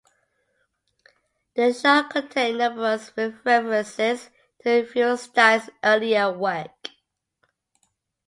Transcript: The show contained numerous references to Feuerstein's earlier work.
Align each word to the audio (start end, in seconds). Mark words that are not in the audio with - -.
The 1.53 1.73
show 1.73 2.05
contained 2.09 2.57
numerous 2.57 3.11
references 3.15 4.31
to 4.63 4.83
Feuerstein's 4.83 5.69
earlier 5.83 6.33
work. 6.35 6.89